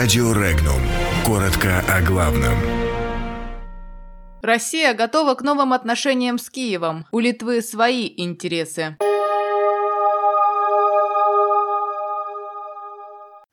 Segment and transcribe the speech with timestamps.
[0.00, 0.80] Радио Регнум.
[1.26, 2.54] Коротко о главном.
[4.40, 7.04] Россия готова к новым отношениям с Киевом.
[7.12, 8.96] У Литвы свои интересы.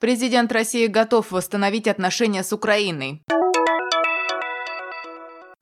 [0.00, 3.22] Президент России готов восстановить отношения с Украиной.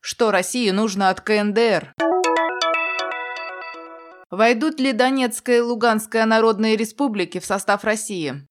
[0.01, 1.95] Что России нужно от КНДР?
[4.31, 8.47] Войдут ли Донецкая и Луганская народные республики в состав России?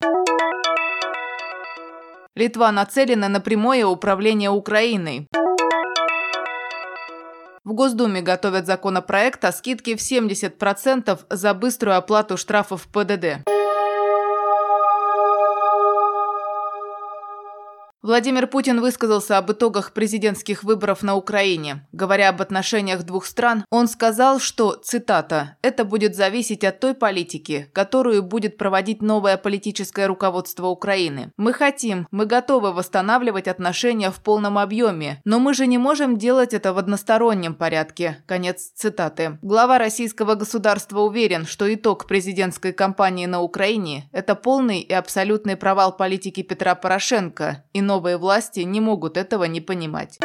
[2.38, 5.30] Литва нацелена на прямое управление Украиной.
[7.64, 13.55] В Госдуме готовят законопроект о скидке в 70% за быструю оплату штрафов ПДД.
[18.06, 21.88] Владимир Путин высказался об итогах президентских выборов на Украине.
[21.92, 27.68] Говоря об отношениях двух стран, он сказал, что, цитата, «это будет зависеть от той политики,
[27.74, 31.32] которую будет проводить новое политическое руководство Украины.
[31.36, 36.54] Мы хотим, мы готовы восстанавливать отношения в полном объеме, но мы же не можем делать
[36.54, 38.24] это в одностороннем порядке».
[38.28, 39.40] Конец цитаты.
[39.42, 45.98] Глава российского государства уверен, что итог президентской кампании на Украине– это полный и абсолютный провал
[45.98, 50.20] политики Петра Порошенко и новые власти не могут этого не понимать.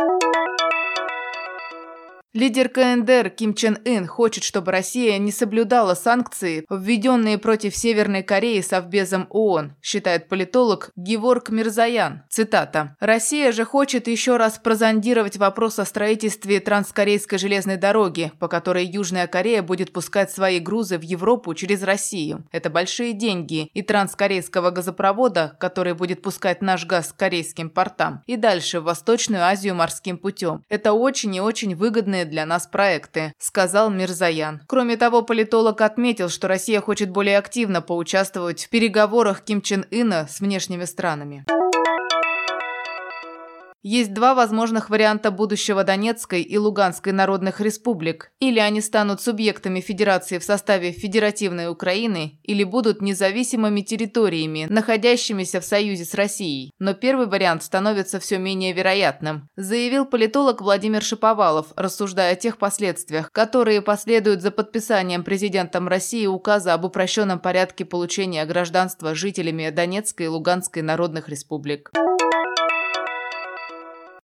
[2.33, 8.61] Лидер КНДР Ким Чен Ын хочет, чтобы Россия не соблюдала санкции, введенные против Северной Кореи
[8.61, 12.23] Совбезом ООН, считает политолог Геворг Мирзаян.
[12.31, 12.97] Цитата.
[13.01, 19.27] «Россия же хочет еще раз прозондировать вопрос о строительстве транскорейской железной дороги, по которой Южная
[19.27, 22.47] Корея будет пускать свои грузы в Европу через Россию.
[22.53, 28.37] Это большие деньги, и транскорейского газопровода, который будет пускать наш газ к корейским портам, и
[28.37, 30.63] дальше в Восточную Азию морским путем.
[30.69, 34.61] Это очень и очень выгодные важные для нас проекты»,– сказал Мирзаян.
[34.67, 40.27] Кроме того, политолог отметил, что Россия хочет более активно поучаствовать в переговорах Ким Чен Ына
[40.29, 41.45] с внешними странами.
[43.83, 48.31] Есть два возможных варианта будущего Донецкой и Луганской народных республик.
[48.39, 55.65] Или они станут субъектами федерации в составе Федеративной Украины, или будут независимыми территориями, находящимися в
[55.65, 56.73] союзе с Россией.
[56.79, 63.33] Но первый вариант становится все менее вероятным, заявил политолог Владимир Шиповалов, рассуждая о тех последствиях,
[63.33, 70.29] которые последуют за подписанием президентом России указа об упрощенном порядке получения гражданства жителями Донецкой и
[70.29, 71.91] Луганской народных республик.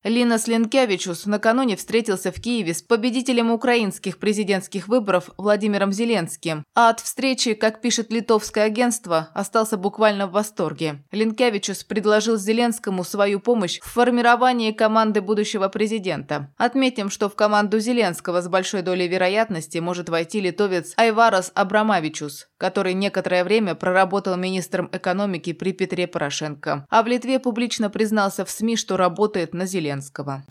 [0.05, 7.01] Лина Слинкевичус накануне встретился в Киеве с победителем украинских президентских выборов Владимиром Зеленским, а от
[7.01, 11.03] встречи, как пишет литовское агентство, остался буквально в восторге.
[11.11, 16.53] Линкевичус предложил Зеленскому свою помощь в формировании команды будущего президента.
[16.59, 22.93] Отметим, что в команду Зеленского с большой долей вероятности может войти литовец Айварас Абрамавичус, который
[22.93, 26.87] некоторое время проработал министром экономики при Петре Порошенко.
[26.91, 29.94] А в Литве публично признался в СМИ, что работает на Зеленского.
[29.95, 30.43] Зеленского.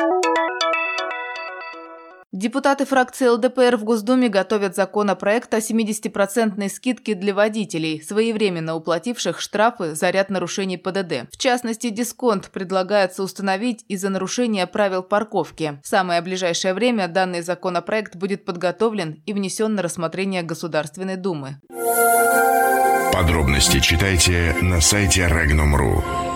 [2.32, 9.94] Депутаты фракции ЛДПР в Госдуме готовят законопроект о 70% скидке для водителей, своевременно уплативших штрафы
[9.94, 11.32] за ряд нарушений ПДД.
[11.32, 15.80] В частности, дисконт предлагается установить из-за нарушения правил парковки.
[15.84, 21.60] В самое ближайшее время данный законопроект будет подготовлен и внесен на рассмотрение Государственной Думы.
[23.14, 26.33] Подробности читайте на сайте Regnum.ru.